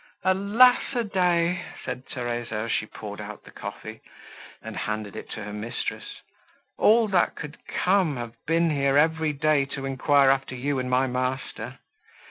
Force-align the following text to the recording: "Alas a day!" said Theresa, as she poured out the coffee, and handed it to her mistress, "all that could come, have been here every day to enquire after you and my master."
"Alas 0.23 0.81
a 0.95 1.03
day!" 1.03 1.63
said 1.85 2.07
Theresa, 2.07 2.55
as 2.55 2.71
she 2.71 2.87
poured 2.87 3.21
out 3.21 3.43
the 3.43 3.51
coffee, 3.51 4.01
and 4.59 4.75
handed 4.75 5.15
it 5.15 5.29
to 5.29 5.43
her 5.43 5.53
mistress, 5.53 6.21
"all 6.79 7.07
that 7.09 7.35
could 7.35 7.59
come, 7.67 8.17
have 8.17 8.33
been 8.47 8.71
here 8.71 8.97
every 8.97 9.31
day 9.31 9.63
to 9.65 9.85
enquire 9.85 10.31
after 10.31 10.55
you 10.55 10.79
and 10.79 10.89
my 10.89 11.05
master." 11.05 11.77